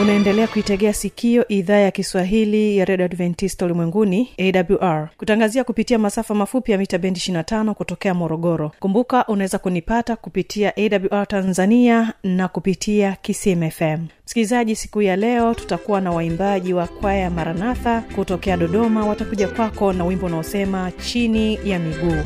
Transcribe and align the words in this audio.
unaendelea 0.00 0.48
kuitegea 0.48 0.92
sikio 0.92 1.48
idhaa 1.48 1.76
ya 1.76 1.90
kiswahili 1.90 2.76
ya 2.78 2.84
redio 2.84 3.04
adventista 3.06 3.64
ulimwenguni 3.64 4.28
awr 4.38 5.08
kutangazia 5.16 5.64
kupitia 5.64 5.98
masafa 5.98 6.34
mafupi 6.34 6.72
ya 6.72 6.78
mita 6.78 6.98
bendi 6.98 7.20
25 7.20 7.72
kutokea 7.72 8.14
morogoro. 8.14 8.72
Kumbuka 8.80 9.26
unaweza 9.26 9.58
kunipata 9.58 10.16
kupitia 10.16 10.72
awr 10.76 11.26
tanzania 11.28 12.12
na 12.22 12.48
kupitia 12.48 13.16
kismfm 13.22 14.06
msikilizaji 14.24 14.76
siku 14.76 15.02
ya 15.02 15.16
leo 15.16 15.54
tutakuwa 15.54 16.00
na 16.00 16.10
waimbaji 16.10 16.72
wa 16.74 16.86
kwaya 16.86 17.30
maranatha 17.30 18.00
kutokea 18.14 18.56
dodoma. 18.56 19.06
Watakuja 19.06 19.48
kwako 19.48 19.92
na 19.92 20.04
wimbo 20.04 20.26
unaosema 20.26 20.92
chini 20.92 21.58
ya 21.64 21.78
miguu 21.78 22.22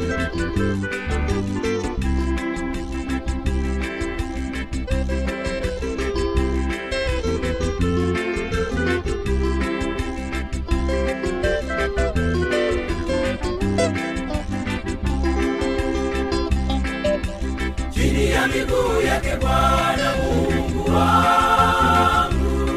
miguu 18.65 19.01
yake 19.07 19.37
Bwana 19.37 20.15
Mungu 20.17 20.91
wangu, 20.95 22.71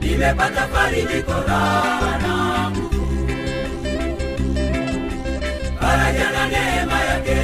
nimepata 0.00 0.68
farijiko 0.68 1.32
raha 1.32 2.72
faraja 5.80 6.30
na 6.30 6.48
neema 6.48 7.00
yake 7.00 7.36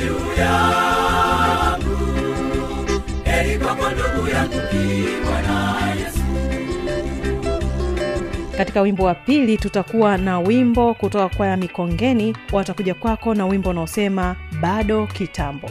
juu 0.00 0.40
yangu. 0.42 1.96
Heri 3.24 3.58
yangu 4.32 4.60
kiwa 4.70 5.38
Yesu. 5.98 6.20
katika 8.56 8.80
wimbo 8.80 9.04
wa 9.04 9.14
pili 9.14 9.58
tutakuwa 9.58 10.16
na 10.18 10.40
wimbo 10.40 10.94
kutoka 10.94 11.36
kwaya 11.36 11.56
mikongeni 11.56 12.36
watakuja 12.52 12.94
kwako 12.94 13.34
na 13.34 13.46
wimbo 13.46 13.70
unaosema 13.70 14.36
bado 14.60 15.06
kitambo 15.06 15.70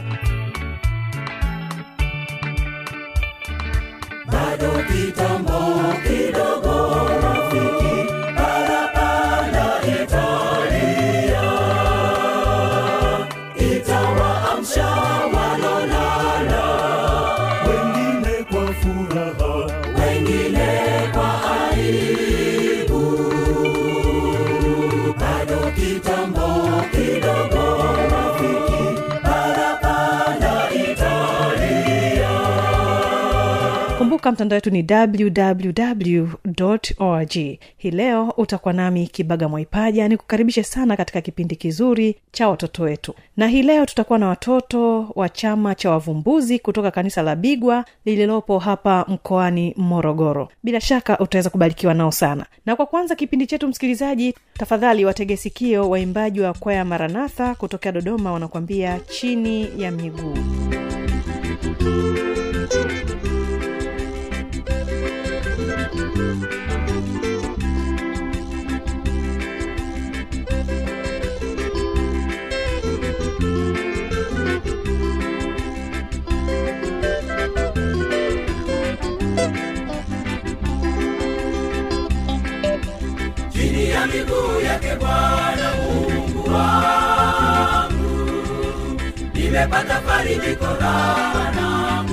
kumbuka 34.23 34.31
mtandao 34.31 34.57
wetu 34.57 34.69
ni 34.69 34.85
www 34.89 36.27
org. 36.99 37.31
Hii 37.77 37.91
leo 37.91 38.33
utakuwa 38.37 38.73
nami 38.73 39.07
kibaga 39.07 39.49
mwaipaja 39.49 40.07
ni 40.07 40.17
kukaribishe 40.17 40.63
sana 40.63 40.97
katika 40.97 41.21
kipindi 41.21 41.55
kizuri 41.55 42.15
cha 42.31 42.49
watoto 42.49 42.83
wetu. 42.83 43.13
Na 43.37 43.47
hii 43.47 43.63
leo 43.63 43.85
tutakuwa 43.85 44.19
na 44.19 44.27
watoto 44.27 45.11
wa 45.15 45.29
chama 45.29 45.75
cha 45.75 45.89
wavumbuzi 45.91 46.59
kutoka 46.59 46.91
kanisa 46.91 47.21
la 47.21 47.35
bigwa 47.35 47.85
lililopo 48.05 48.59
hapa 48.59 49.05
mkoani 49.07 49.73
morogoro. 49.77 50.49
Bila 50.63 50.81
shaka 50.81 51.19
utaweza 51.19 51.49
kubarikiwa 51.49 51.93
nao 51.93 52.11
sana. 52.11 52.45
Na 52.65 52.75
kwa 52.75 52.85
kwanza 52.85 53.15
kipindi 53.15 53.47
chetu 53.47 53.67
msikilizaji 53.67 54.35
tafadhali 54.53 55.05
wategesikio 55.05 55.89
waimbaji 55.89 56.41
wa 56.41 56.53
kwaya 56.53 56.85
maranatha 56.85 57.55
kutokea 57.55 57.91
dodoma 57.91 58.31
wanakuambia 58.33 58.99
chini 58.99 59.69
ya 59.77 59.91
miguu. 59.91 60.33
chini 61.79 62.32
ya 84.03 84.07
miguu 84.09 84.59
yake 84.65 84.95
Bwana 84.95 85.71
Mungu 85.81 86.53
wangu, 86.53 88.31
nimepata 89.33 90.01
farijiko 90.01 90.65
raha 90.65 91.51
na 91.55 92.05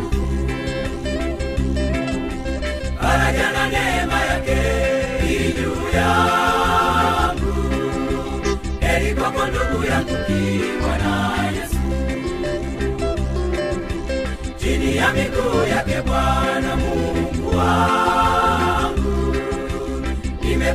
faraja 3.00 3.52
na 3.52 3.68
neema 3.68 4.20
yake 4.20 4.56
juu 5.56 5.96
yangu. 5.96 7.54
Heri 8.80 9.14
kwako 9.14 9.46
ndugu 9.46 9.84
yangu 9.86 10.16
kiwa 10.26 10.98
na 10.98 11.34
Yesu, 11.56 11.78
chini 14.58 14.96
ya 14.96 15.12
miguu 15.12 15.64
yake 15.70 16.02
Bwana 16.02 16.76
Mungu 16.76 17.56
wangu 17.58 18.39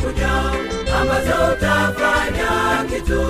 zinakuja 0.00 0.32
ambazo 1.00 1.52
utafanya 1.52 2.84
kitu. 2.90 3.20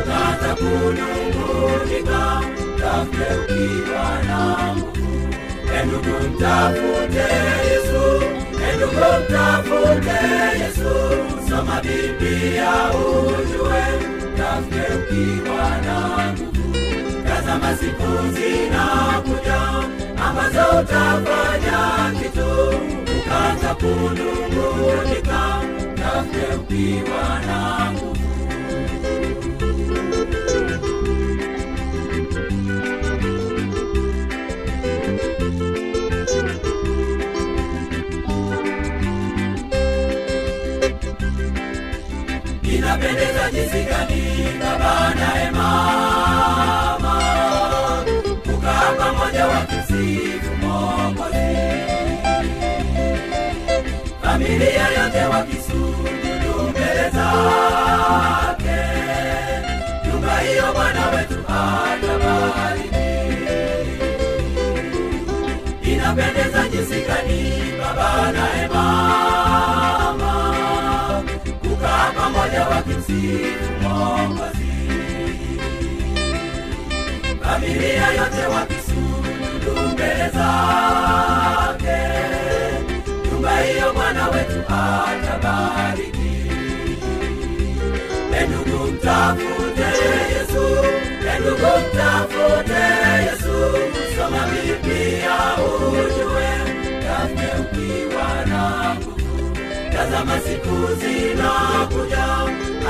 Ukaanza 0.00 0.54
kunungunika 0.54 2.40
tafute 2.80 3.34
ukiwa 3.40 4.22
na 4.26 4.74
nguvu. 4.76 5.34
Endugu 5.80 6.28
mtafute 6.28 7.26
yesu 7.70 8.22
endugu 8.72 9.06
mtafute 9.24 10.18
yesu. 10.60 10.94
Soma 11.48 11.80
biblia 11.82 12.72
ujue 12.90 13.84
tafute 14.36 14.94
ukiwa 14.94 15.70
na 15.86 16.32
nguvu. 16.32 16.74
Tazama 17.28 17.76
siku 17.76 18.08
zinakuja 18.32 19.60
ambazo 20.26 20.80
utafanya 20.80 22.12
kitu. 22.22 22.48
Ukaanza 23.18 23.74
kunung'unika 23.74 25.40
ukiwa 26.16 27.40
na 27.46 27.92
nguvu 27.92 28.28
inapendeza 42.62 43.50
jinsi 43.52 43.80
gani 43.88 44.22
baba 44.60 44.97
Bwana 60.74 61.04
wetu 61.10 61.38
atabariki. 61.48 63.08
Inapendeza 65.92 66.68
jinsi 66.68 67.00
gani 67.08 67.40
baba 67.78 68.32
naye 68.32 68.68
mama 68.68 70.32
kukaa 71.62 72.10
pamoja 72.16 72.62
wakimsifu 72.68 73.72
Mwokozi, 73.82 74.72
familia 77.42 78.06
yote 78.18 78.46
wakisujudu 78.54 79.72
mbele 79.92 80.28
zake, 80.34 81.98
nyumba 83.32 83.58
hiyo 83.60 83.92
Bwana 83.94 84.28
wetu 84.28 84.60
atabariki. 84.68 86.27
Endugu 88.40 88.84
mtafute 88.92 89.88
Yesu, 90.34 90.64
endugu 91.36 91.70
mtafute 91.80 92.82
Yesu, 93.26 93.56
soma 94.16 94.46
Biblia 94.52 95.36
ujue, 95.88 96.50
tafute 97.02 97.48
ukiwa 97.60 98.46
na 98.46 98.94
nguvu. 98.94 99.54
Tazama 99.92 100.40
siku 100.40 100.94
zinakuja 101.00 102.24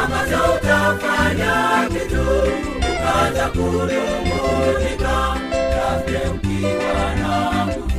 ambazo 0.04 0.54
utafanya 0.54 1.88
kitu. 1.88 2.26
Ukaanza 2.92 3.48
kunung'unika 3.48 5.36
tafute 5.74 6.28
ukiwa 6.28 7.14
na 7.22 7.66
nguvu. 7.66 7.90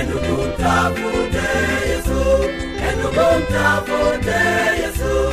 Endugu 0.00 0.42
mtafute 0.42 1.46
yesu 1.88 2.20
endugu 2.88 3.26
mtafute 3.40 4.38
yesu 4.82 5.32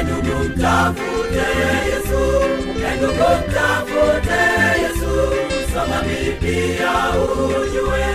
endugu 0.00 0.38
mtafute 0.44 1.46
yesu. 1.90 2.22
Endugu 2.92 3.28
mtafute 3.48 4.40
yesu. 4.82 5.14
Soma 5.72 6.02
biblia 6.02 6.92
ujue 7.22 8.06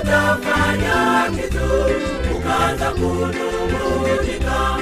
utafanya 0.00 1.30
kitu. 1.36 1.68
Ukaanza 2.36 2.90
kunung'unika 2.90 4.78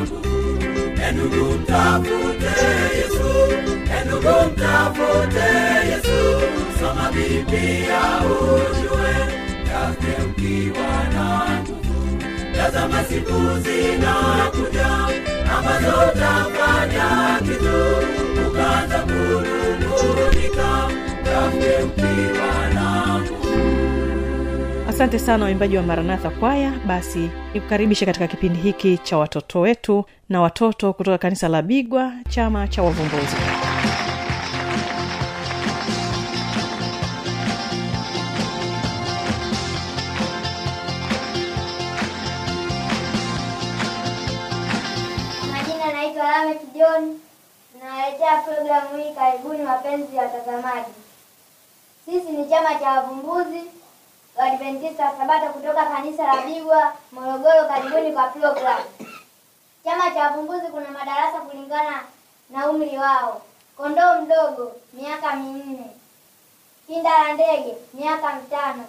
nguvu 0.00 0.47
endugu 1.08 1.44
mtafute 1.54 2.54
yesu 2.96 3.30
enugu 4.00 4.50
mtafute 4.52 5.48
yesu. 5.90 6.18
Soma 6.80 7.10
biblia 7.12 8.00
ujue 8.24 9.14
tafute 9.64 10.22
ukiwa 10.26 11.04
na 11.14 11.60
nguvu. 11.60 12.18
Tazama 12.56 13.04
siku 13.04 13.58
zinakuja 13.60 14.88
ambazo 15.58 16.12
tafanya 16.20 17.38
kitu. 17.38 17.78
Ukaanza 18.48 18.98
kunung'unika 18.98 20.88
tafute 21.24 21.82
ukiwa 21.84 22.67
asante 24.98 25.18
sana 25.18 25.44
waimbaji 25.44 25.76
wa 25.76 25.82
maranatha 25.82 26.30
kwaya 26.30 26.72
basi 26.86 27.30
nikukaribishe 27.54 28.06
katika 28.06 28.26
kipindi 28.26 28.58
hiki 28.58 28.98
cha 28.98 29.18
watoto 29.18 29.60
wetu 29.60 30.04
na 30.28 30.40
watoto 30.40 30.92
kutoka 30.92 31.18
kanisa 31.18 31.48
la 31.48 31.62
bigwa 31.62 32.12
chama 32.28 32.68
cha 32.68 32.82
wavumbuzi 32.82 33.36
Majina 45.52 45.92
naitwa 45.92 46.24
Lamek 46.24 46.60
John, 46.74 47.18
nawaletea 47.82 48.36
programu 48.42 48.96
hii. 49.02 49.14
Karibuni 49.14 49.64
wapenzi 49.64 50.16
watazamaji. 50.16 50.92
Sisi 52.04 52.32
ni 52.32 52.48
chama 52.50 52.74
cha 52.74 52.90
wavumbuzi 52.90 53.62
Waadventista 54.38 55.04
wa 55.04 55.16
Sabato 55.18 55.46
kutoka 55.52 55.86
kanisa 55.86 56.26
la 56.26 56.42
Bigwa 56.42 56.92
Morogoro. 57.12 57.64
Karibuni 57.68 58.12
kwa 58.12 58.28
programu. 58.28 58.84
Chama 59.84 60.10
cha 60.10 60.22
wavumbuzi 60.22 60.66
kuna 60.66 60.90
madarasa 60.90 61.40
kulingana 61.40 62.02
na 62.50 62.70
umri 62.70 62.98
wao. 62.98 63.42
Kondoo 63.76 64.20
mdogo 64.20 64.72
miaka 64.92 65.36
minne, 65.36 65.90
kinda 66.86 67.10
la 67.18 67.32
ndege 67.32 67.74
miaka 67.94 68.34
mitano, 68.34 68.84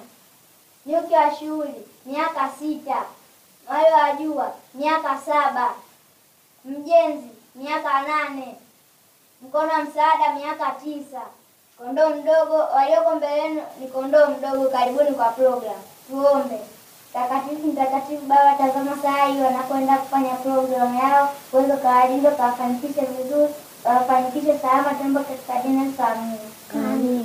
nyuki 0.86 1.14
wa 1.14 1.36
shughuli 1.36 1.88
miaka 2.06 2.50
sita, 2.60 3.04
wale 3.70 3.92
wa 3.92 4.12
jua 4.12 4.54
miaka 4.74 5.18
saba, 5.18 5.74
mjenzi 6.66 7.30
miaka 7.56 8.02
nane, 8.02 8.56
mkono 9.42 9.74
wa 9.74 9.84
msaada 9.84 10.34
miaka 10.34 10.72
tisa, 10.72 11.22
kondoo 11.80 12.10
mdogo. 12.10 12.58
Walioko 12.76 13.16
mbele 13.16 13.64
ni 13.80 13.88
kondoo 13.88 14.28
mdogo. 14.28 14.70
Karibuni 14.70 15.12
kwa 15.12 15.26
program. 15.26 15.82
Tuombe. 16.10 16.60
Takatifu 17.14 17.68
mtakatifu 17.68 18.26
Baba, 18.26 18.56
tazama 18.58 18.98
saa 19.02 19.26
hii 19.26 19.42
wanakwenda 19.42 19.98
kufanya 19.98 20.34
programu 20.36 21.00
yao, 21.00 21.30
uweze 21.54 21.74
ukawalinda, 21.74 22.30
ukawafanikishe 22.30 23.02
vizuri, 23.06 23.54
wawafanikishe 23.86 24.58
salama. 24.60 24.94
tembo 24.94 25.20
katika 25.20 25.62
jina 25.62 25.84
la. 25.86 27.19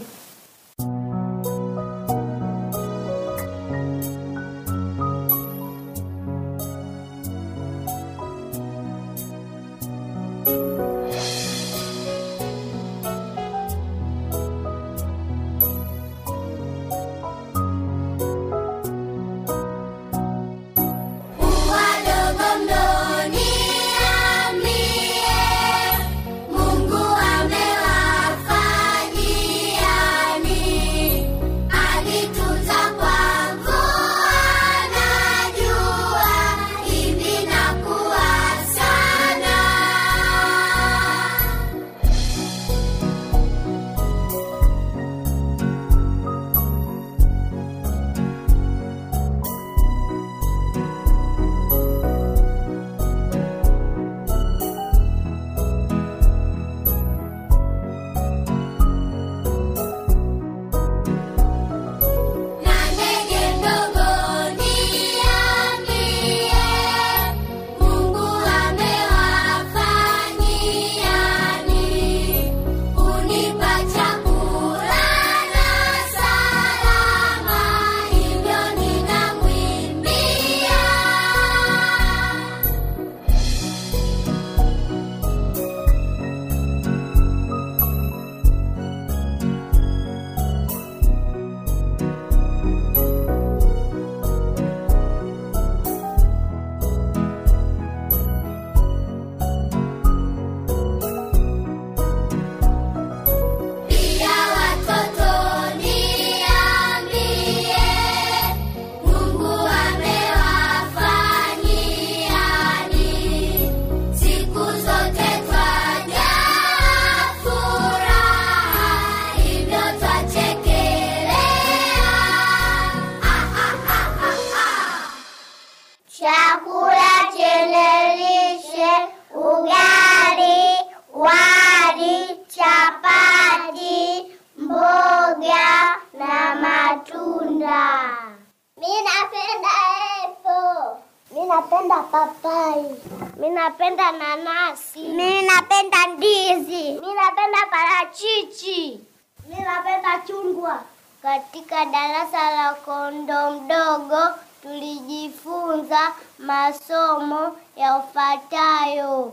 Kondo 153.74 154.34
tulijifunza 154.62 155.98
masomo 156.38 157.56
yafuatayo. 157.76 159.32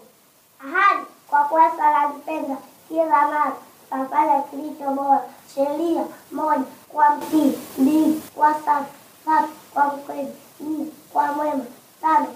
Ahadi 0.59 1.05
kwa 1.29 1.43
kuwa 1.43 2.09
mpenda 2.17 2.57
kila 2.87 3.05
mara 3.05 3.51
tafanya 3.89 4.41
kilicho 4.41 4.89
bora. 4.91 5.21
Sheria 5.55 6.05
moja 6.31 6.63
kwa 6.89 7.09
mtii, 7.15 7.53
mbili 7.77 8.21
kwa 8.35 8.53
safi, 8.53 8.91
tatu 9.25 9.49
kwa 9.73 9.87
mkweli, 9.87 10.33
nne 10.59 10.91
kwa 11.13 11.31
mwema, 11.33 11.65
tano 12.01 12.27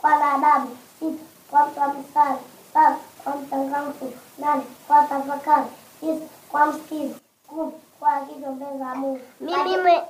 kwa 0.00 0.10
na 0.16 0.66
sita 1.00 1.24
kwa 1.50 1.66
mtu 1.66 1.80
wa 1.80 1.88
mstari, 1.88 2.38
saba 2.72 2.96
kwa 3.24 3.36
mchangamfu, 3.36 4.12
nane 4.38 4.62
kwa 4.86 5.02
tafakari, 5.02 5.66
tisa 6.00 6.26
kwa 6.50 6.66
msikivu, 6.66 7.14
kumi 7.48 7.72
kwa 8.00 8.12
akili 8.12 8.46
mbele 8.46 8.78
za 8.78 8.94
Mungu. 8.94 9.20
Mimi. 9.40 10.00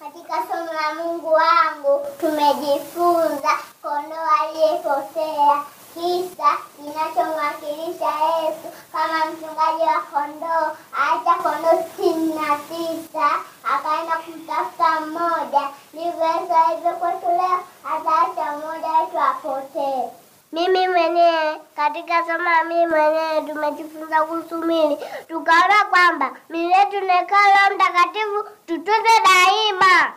Katika 0.00 0.34
somo 0.34 0.72
la 0.72 0.94
Mungu 0.94 1.32
wangu 1.32 2.06
tumejifunza 2.20 3.50
kondoo 3.82 4.28
aliyepotea, 4.42 5.62
kisa 5.94 6.50
kinachomwakilisha 6.76 8.06
Yesu 8.06 8.68
kama 8.92 9.24
mchungaji 9.26 9.82
wa 9.82 10.00
kondoo. 10.12 10.76
Acha 10.92 11.34
kondoo 11.42 11.82
sitini 11.82 12.34
na 12.34 12.58
tisa 12.68 13.30
akaenda 13.74 14.16
kumtafuta 14.16 15.00
mmoja. 15.00 15.68
Ndivyo 15.92 16.24
Yesu 16.26 16.54
alivyo 16.68 16.92
kwetu 16.92 17.26
leo, 17.28 17.58
ataacha 17.92 18.52
mmoja 18.56 18.88
wetu 19.00 19.18
apotee. 19.30 20.08
Mimi 20.52 20.88
mwenyewe 20.88 21.60
katika 21.76 22.24
somo 22.26 22.64
mimi 22.68 22.86
mwenyewe 22.86 23.42
tumejifunza 23.48 24.22
kuhusu 24.22 24.58
mili, 24.58 24.98
tukaona 25.28 25.84
kwamba 25.90 26.30
mili 26.48 26.70
yetu 26.72 27.00
ni 27.00 27.12
hekalu 27.12 27.74
Mtakatifu, 27.74 28.44
tutunze 28.66 29.08
daima. 29.24 30.12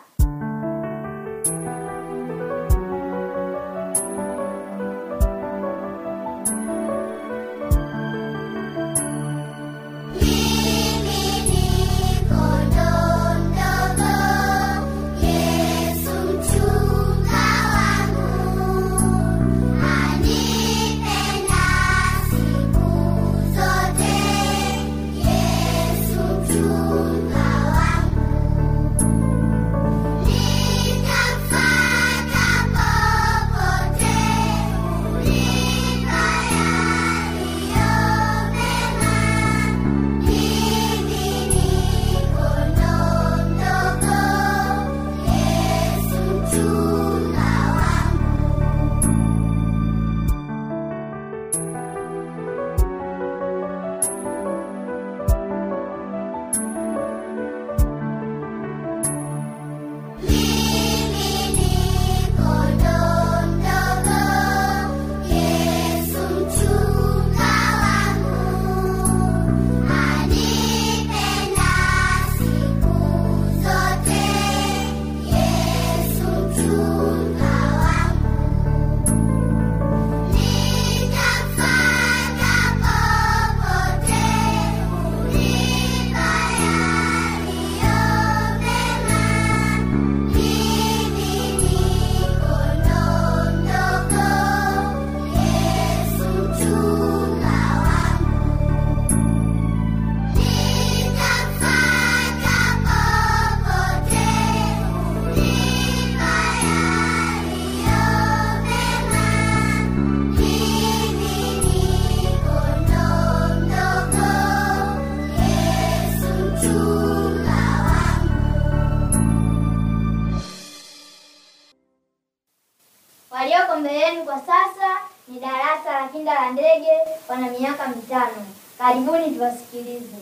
Darasa 126.24 126.46
ya 126.46 126.52
ndege, 126.52 126.92
wana 127.30 127.48
miaka 127.48 127.88
mitano. 127.88 128.46
Karibuni 128.78 129.32
tuwasikilize. 129.36 130.16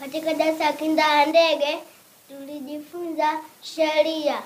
Katika 0.00 0.34
darasa 0.34 0.64
ya 0.64 0.72
kinda 0.72 1.02
ya 1.02 1.26
ndege 1.26 1.78
tulijifunza 2.28 3.40
sheria: 3.62 4.42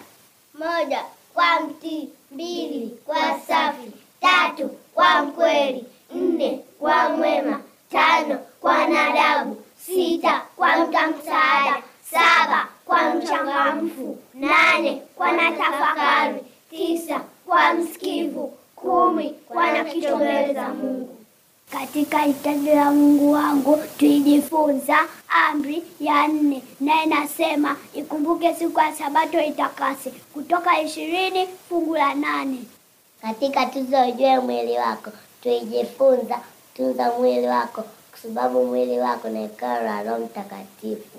moja, 0.59 1.05
kwa 1.35 1.61
mtii; 1.61 2.09
mbili, 2.31 2.99
kwa 3.07 3.41
safi; 3.49 3.91
tatu, 4.21 4.69
kwa 4.95 5.23
mkweli; 5.23 5.85
nne, 6.15 6.61
kwa 6.79 7.09
mwema; 7.09 7.61
tano, 7.93 8.39
kwa 8.61 8.87
nadabu; 8.87 9.63
sita, 9.87 10.43
kwa 10.57 10.77
mta 10.77 11.07
msaada; 11.09 11.83
saba, 12.11 12.69
kwa 12.85 13.15
mchangamfu; 13.15 14.19
nane, 14.35 15.03
kwa 15.17 15.33
natafakari; 15.33 16.41
tisa, 16.71 17.21
kwa 17.47 17.75
msikivu; 17.75 18.59
kumi, 18.85 19.31
kwa 19.49 19.85
kicho 19.85 20.17
mbele 20.17 20.55
za 20.55 20.69
Mungu. 20.69 21.09
Katika 21.73 22.19
hitaji 22.19 22.71
la 22.71 22.91
Mungu 22.91 23.33
wangu 23.33 23.79
tuijifunza 23.99 24.99
amri 25.49 25.83
ya 26.01 26.29
nne, 26.29 26.63
na 26.81 27.05
inasema 27.05 27.77
ikumbuke 27.95 28.55
siku 28.55 28.81
ya 28.81 28.93
Sabato 28.93 29.41
itakase, 29.41 30.11
Kutoka 30.11 30.81
ishirini 30.81 31.49
fungu 31.69 31.95
la 31.95 32.15
nane. 32.15 32.59
Katika 33.23 33.67
tuzo 33.67 34.09
ujue 34.09 34.39
mwili 34.39 34.79
wako 34.79 35.11
tuijifunza 35.43 36.41
tunza 36.77 37.13
mwili 37.19 37.47
wako, 37.47 37.83
kwa 38.11 38.19
sababu 38.23 38.67
mwili 38.67 38.99
wako 38.99 39.29
ni 39.29 39.39
hekalu 39.43 39.85
la 39.85 40.03
Roho 40.03 40.19
Mtakatifu. 40.19 41.19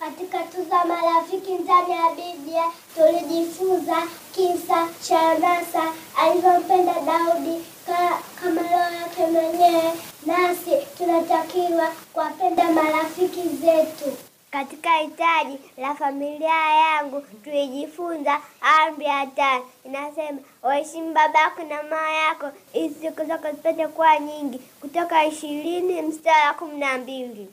Katika 0.00 0.38
tuza 0.38 0.84
marafiki 0.84 1.52
ndani 1.52 1.90
ya 1.90 2.10
Biblia 2.16 2.64
tulijifunza 2.94 4.02
kisa 4.34 4.88
cha 5.08 5.20
Anasa 5.30 5.92
alivyompenda 6.16 6.94
Daudi 7.00 7.64
ka, 7.86 8.18
kama 8.40 8.62
roho 8.62 8.94
yake 9.00 9.26
mwenyewe, 9.26 9.92
nasi 10.26 10.70
tunatakiwa 10.98 11.92
kuwapenda 12.12 12.72
marafiki 12.72 13.42
zetu. 13.48 14.16
Katika 14.50 14.96
hitaji 14.96 15.58
la 15.76 15.94
familia 15.94 16.70
yangu 16.70 17.20
tulijifunza 17.44 18.40
amri 18.60 19.04
ya 19.04 19.26
tano, 19.26 19.64
inasema 19.84 20.38
waheshimu 20.62 21.12
baba 21.14 21.40
yako 21.40 21.62
na 21.62 21.82
mama 21.82 22.12
yako 22.12 22.50
ili 22.72 22.94
siku 23.02 23.24
zako 23.24 23.48
zipate 23.50 23.86
kuwa 23.88 24.18
nyingi, 24.18 24.58
kutoka 24.80 25.24
ishirini 25.26 26.02
mstari 26.02 26.46
wa 26.46 26.54
kumi 26.54 26.76
na 26.78 26.98
mbili. 26.98 27.48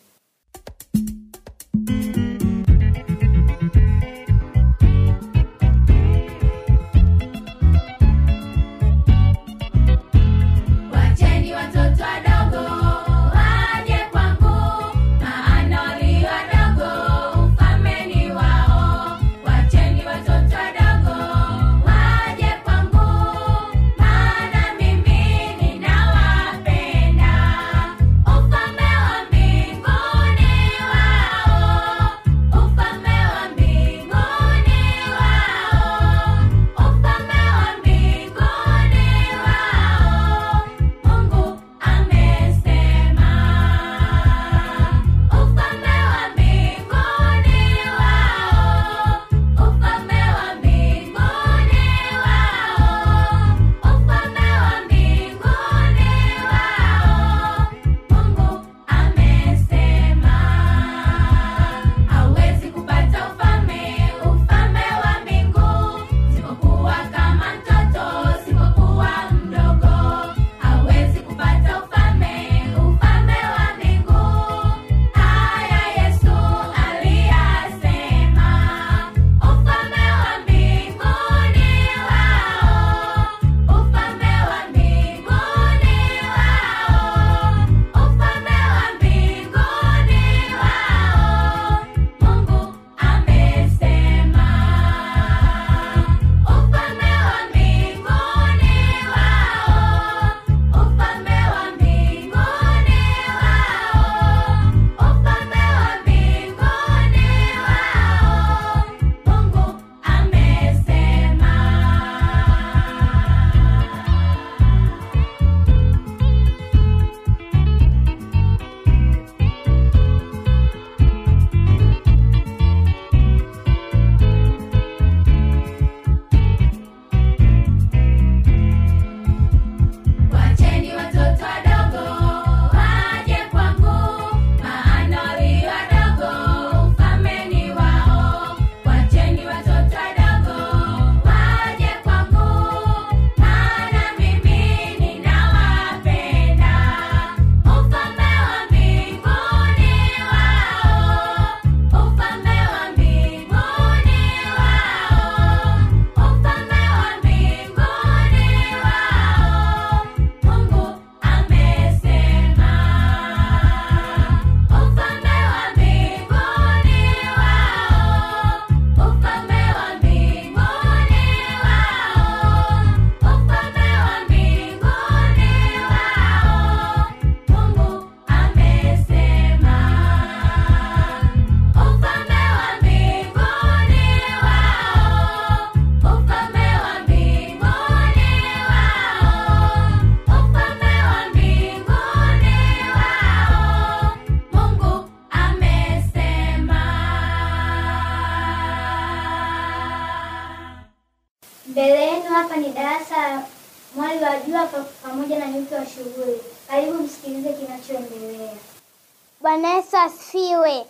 Asifiwe. 210.06 210.86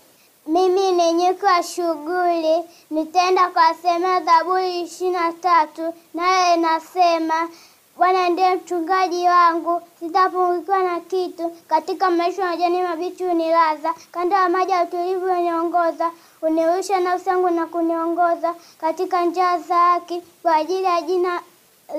Mimi 0.48 0.92
ni 0.92 1.14
nyuki 1.14 1.46
wa 1.46 1.64
shughuli, 1.64 2.64
nitaenda 2.92 3.50
kuwasemea 3.50 4.22
Zaburi 4.22 4.82
ishirini 4.82 5.16
na 5.16 5.34
tatu 5.34 5.94
nayo 6.14 6.56
inasema 6.56 7.50
Bwana 7.98 8.30
ndiye 8.30 8.56
mchungaji 8.56 9.28
wangu, 9.28 9.82
sitapungukiwa 10.00 10.80
na 10.84 11.00
kitu. 11.00 11.50
Katika 11.68 12.12
maisha 12.12 12.42
ya 12.42 12.48
majani 12.50 12.82
mabichi 12.82 13.24
hunilaza, 13.24 13.94
kando 14.12 14.36
ya 14.36 14.50
maji 14.50 14.72
ya 14.72 14.84
utulivu 14.84 15.28
huniongoza. 15.34 16.12
Hunirusha 16.42 17.00
nafsi 17.00 17.30
yangu 17.30 17.50
na 17.50 17.66
kuniongoza 17.66 18.56
katika 18.82 19.26
njia 19.26 19.60
za 19.60 19.76
haki 19.76 20.22
kwa 20.42 20.56
ajili 20.56 20.84
ya 20.84 21.02
jina 21.02 21.42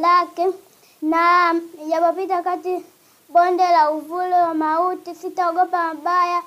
lake. 0.00 0.46
Na 1.02 1.54
japopita 1.88 2.42
kati 2.42 2.84
bonde 3.28 3.62
la 3.68 3.90
uvuli 3.90 4.32
wa 4.32 4.54
mauti, 4.54 5.14
sitaogopa 5.14 5.84
mabaya, 5.94 6.42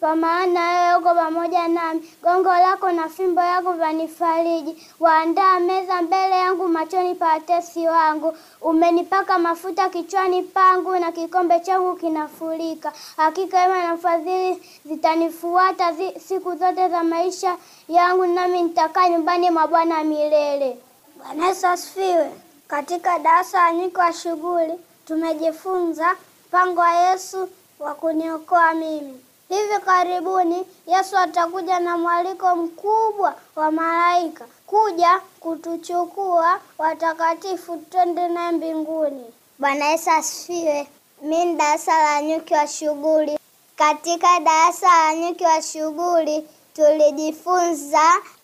kwa 0.00 0.16
maana 0.16 0.60
wewe 0.70 0.96
uko 0.96 1.14
pamoja 1.14 1.68
nami. 1.68 2.12
Gongo 2.22 2.48
lako 2.48 2.92
na 2.92 3.08
fimbo 3.08 3.40
yako 3.40 3.72
vanifariji. 3.72 4.86
Waandaa 5.00 5.60
meza 5.60 6.02
mbele 6.02 6.38
yangu 6.38 6.68
machoni 6.68 7.14
pa 7.14 7.26
watesi 7.26 7.86
wangu. 7.86 8.36
Umenipaka 8.60 9.38
mafuta 9.38 9.88
kichwani 9.88 10.42
pangu, 10.42 10.96
na 10.96 11.12
kikombe 11.12 11.60
changu 11.60 11.96
kinafurika. 11.96 12.92
Hakika 13.16 13.60
wema 13.62 13.82
na 13.84 13.96
fadhili 13.96 14.62
zitanifuata 14.84 15.92
zi, 15.92 16.20
siku 16.20 16.56
zote 16.56 16.88
za 16.88 17.04
maisha 17.04 17.56
yangu, 17.88 18.26
nami 18.26 18.62
nitakaa 18.62 19.08
nyumbani 19.08 19.50
mwa 19.50 19.66
Bwana 19.66 20.04
milele. 20.04 20.78
Bwana 21.18 21.46
Yesu 21.46 21.66
asifiwe. 21.66 22.30
Katika 22.68 23.18
darasa 23.18 23.58
la 23.58 23.72
nyuki 23.72 23.96
wa 23.96 24.12
shughuli 24.12 24.74
tumejifunza 25.06 26.16
mpango 26.48 26.80
wa 26.80 26.90
Yesu 26.94 27.48
wa 27.78 27.94
kuniokoa 27.94 28.74
mimi. 28.74 29.20
Hivi 29.52 29.78
karibuni 29.84 30.66
Yesu 30.86 31.18
atakuja 31.18 31.80
na 31.80 31.98
mwaliko 31.98 32.56
mkubwa 32.56 33.34
wa 33.56 33.70
malaika 33.72 34.44
kuja 34.66 35.20
kutuchukua 35.40 36.60
watakatifu 36.78 37.76
twende 37.76 38.28
naye 38.28 38.52
mbinguni. 38.52 39.24
Bwana 39.58 39.84
Yesu 39.84 40.10
asifiwe. 40.10 40.88
Mimi 41.22 41.44
ni 41.44 41.54
darasa 41.54 42.02
la 42.02 42.22
nyuki 42.22 42.54
wa 42.54 42.66
shughuli. 42.66 43.38
Katika 43.76 44.40
darasa 44.40 44.86
la 44.86 45.14
nyuki 45.14 45.44
wa 45.44 45.62
shughuli 45.62 46.48
tulijifunza 46.74 48.02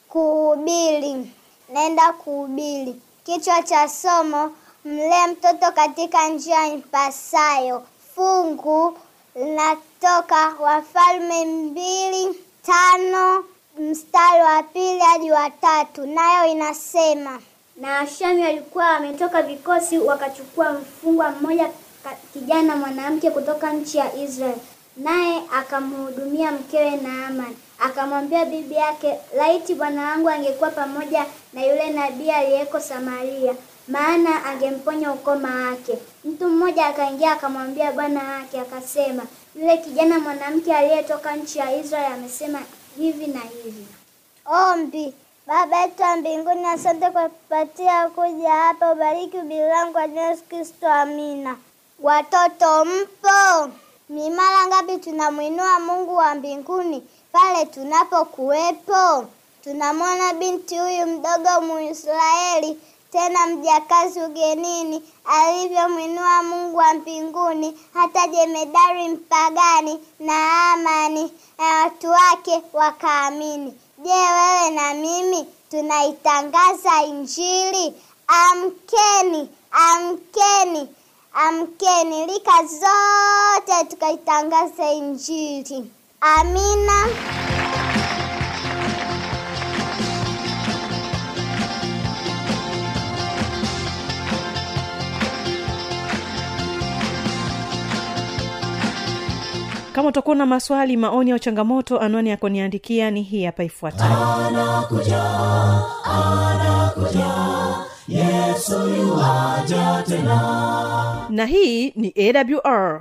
kuhubiri. 0.09 1.33
Naenda 1.73 2.12
kuhubiri. 2.12 3.01
Kichwa 3.25 3.62
cha 3.62 3.88
somo, 3.88 4.53
mlee 4.85 5.27
mtoto 5.27 5.73
katika 5.73 6.29
njia 6.29 6.66
impasayo. 6.66 7.83
Fungu 8.14 8.99
linatoka 9.38 10.55
Wafalme 10.61 11.44
mbili 11.44 12.38
tano 12.66 13.44
mstari 13.79 14.42
wa 14.42 14.62
pili 14.62 14.98
hadi 14.98 15.31
wa 15.33 15.51
tatu, 15.51 16.07
nayo 16.07 16.53
inasema 16.53 17.40
Na 17.81 18.07
Shami 18.07 18.42
walikuwa 18.42 18.85
wametoka 18.90 19.42
vikosi 19.42 19.98
wakachukua 19.98 20.72
mfungwa 20.72 21.31
mmoja 21.31 21.70
kijana 22.33 22.77
mwanamke 22.77 23.31
kutoka 23.31 23.72
nchi 23.72 23.98
ya 23.98 24.14
Israeli, 24.16 24.61
naye 24.96 25.42
akamhudumia 25.55 26.53
mkewe 26.53 26.90
Naamani. 26.90 27.57
Akamwambia 27.79 28.44
bibi 28.44 28.74
yake, 28.74 29.18
laiti 29.37 29.74
bwana 29.74 30.03
wangu 30.11 30.29
angekuwa 30.29 30.70
pamoja 30.70 31.27
na 31.53 31.62
yule 31.66 31.90
nabii 31.90 32.31
aliyeko 32.31 32.81
Samaria, 32.81 33.55
maana 33.88 34.44
angemponya 34.44 35.12
ukoma 35.12 35.55
wake. 35.70 35.98
Mtu 36.24 36.48
mmoja 36.48 36.87
akaingia 36.87 37.33
akamwambia 37.33 37.92
bwana 37.92 38.22
wake, 38.33 38.61
akasema, 38.61 39.22
yule 39.57 39.77
kijana 39.79 40.20
mwanamke 40.20 40.77
aliyetoka 40.77 41.37
nchi 41.37 41.59
ya 41.59 41.77
Israeli 41.77 42.14
amesema 42.14 42.59
hivi 42.98 43.27
na 43.27 43.40
hivi. 43.40 43.87
Ombi. 44.46 45.14
Baba 45.46 45.81
yetu 45.81 46.03
wa 46.03 46.16
mbinguni, 46.16 46.66
asante 46.66 47.11
kwa 47.11 47.29
kupatia 47.29 48.09
kuja 48.09 48.51
hapa. 48.51 48.92
Ubariki 48.92 49.37
ubiri 49.37 49.61
langu 49.68 49.98
Yesu 50.18 50.42
Kristo, 50.48 50.88
amina. 50.92 51.57
Watoto 52.01 52.85
mpo? 52.85 53.70
Ni 54.09 54.31
mara 54.31 54.66
ngapi 54.66 54.96
tunamwinua 54.98 55.81
Mungu 55.81 56.16
wa 56.16 56.35
mbinguni 56.35 57.03
pale 57.33 57.66
tunapokuwepo? 57.66 59.24
Tunamwona 59.64 60.33
binti 60.35 60.79
huyu 60.79 61.07
mdogo 61.07 61.61
Muisraeli, 61.66 62.79
tena 63.12 63.47
mjakazi 63.47 64.21
ugenini, 64.21 65.03
alivyomwinua 65.25 66.42
Mungu 66.42 66.77
wa 66.77 66.94
mbinguni, 66.94 67.79
hata 67.94 68.27
jemedari 68.29 69.09
mpagani 69.09 69.99
na 70.21 70.73
Amani 70.73 71.33
na 71.59 71.64
watu 71.64 72.11
wake 72.11 72.62
wakaamini. 72.73 73.75
Je, 73.99 74.11
wewe 74.11 74.71
na 74.71 74.94
mimi 74.94 75.47
tunaitangaza 75.71 77.03
Injili? 77.03 77.94
Amkeni, 78.27 79.49
amkeni, 79.71 80.88
amkeni, 81.35 82.27
rika 82.27 82.53
zote 82.64 83.85
tukaitangaza 83.90 84.92
Injili. 84.92 85.92
Amina. 86.21 87.07
Kama 99.98 100.08
utakuwa 100.08 100.37
na 100.37 100.46
maswali 100.46 100.96
maoni 100.96 101.32
au 101.32 101.38
changamoto 101.38 101.98
anwani 102.00 102.30
ya 102.30 102.37
kuniandikia 102.37 103.11
ni 103.11 103.22
hii 103.22 103.44
hapa 103.44 103.64
ifuatayo. 103.64 104.16
Na 111.30 111.46
hii 111.46 111.90
ni 111.96 112.14
awr 112.16 113.00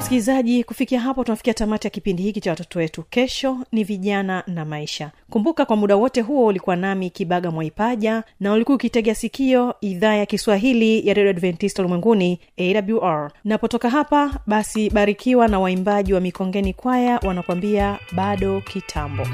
msikilizaji 0.00 0.64
kufikia 0.64 1.00
hapo 1.00 1.24
tunafikia 1.24 1.54
tamati 1.54 1.86
ya 1.86 1.90
kipindi 1.90 2.22
hiki 2.22 2.40
cha 2.40 2.50
watoto 2.50 2.78
wetu. 2.78 3.02
Kesho 3.02 3.58
ni 3.72 3.84
vijana 3.84 4.42
na 4.46 4.64
maisha. 4.64 5.10
Kumbuka 5.30 5.64
kwa 5.64 5.76
muda 5.76 5.96
wote 5.96 6.20
huo 6.20 6.46
ulikuwa 6.46 6.76
nami 6.76 7.10
kibaga 7.10 7.50
mwaipaja 7.50 8.22
na 8.40 8.52
ulikuwa 8.52 8.74
ukitegea 8.76 9.14
sikio 9.14 9.74
idhaa 9.80 10.14
ya 10.14 10.26
kiswahili 10.26 11.08
ya 11.08 11.14
redio 11.14 11.30
adventista 11.30 11.82
ulimwenguni 11.82 12.40
awr 12.58 13.30
napotoka 13.44 13.90
hapa 13.90 14.30
basi 14.46 14.90
barikiwa 14.90 15.48
na 15.48 15.60
waimbaji 15.60 16.14
wa 16.14 16.20
mikongeni 16.20 16.74
kwaya 16.74 17.18
wanakuambia 17.22 17.98
bado 18.12 18.60
kitambo 18.60 19.26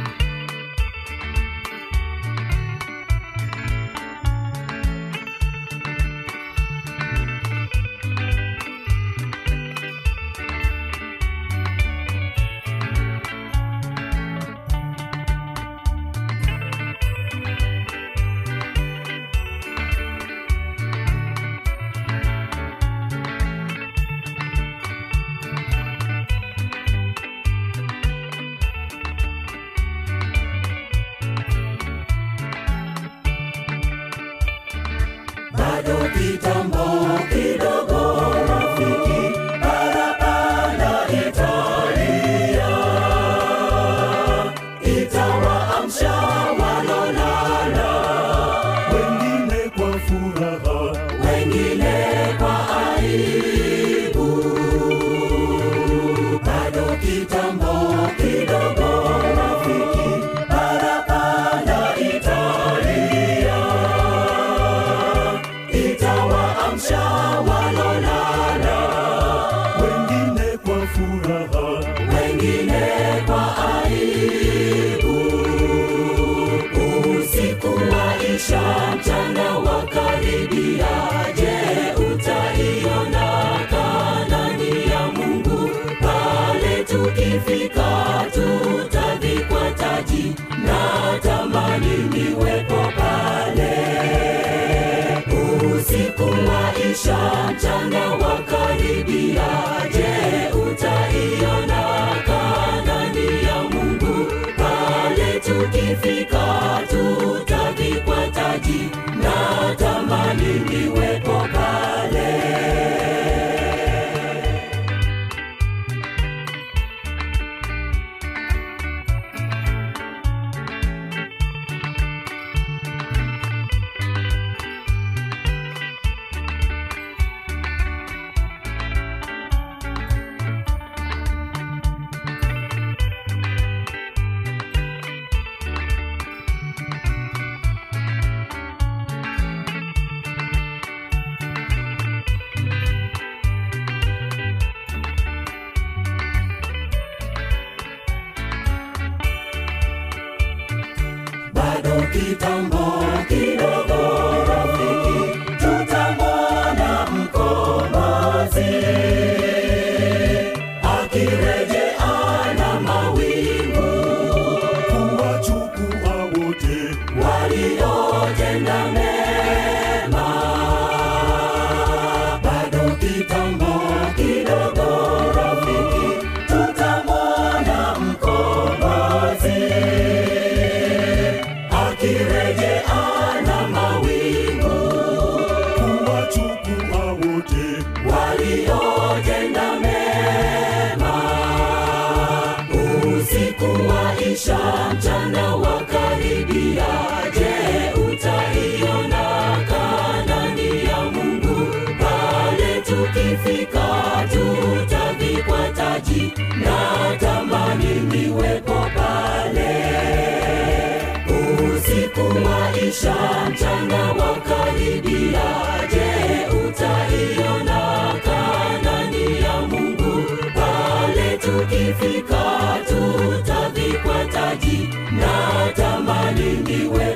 tukifika 221.40 222.42
tutavikwa 222.88 224.24
taji 224.24 224.88
na 225.12 225.72
tamani 225.76 226.52
niwepo 226.56 227.15